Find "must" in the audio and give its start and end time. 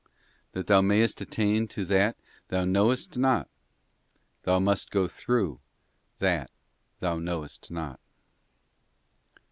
4.57-4.89